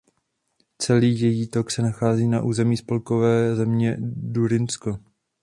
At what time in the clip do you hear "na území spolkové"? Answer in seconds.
2.27-3.55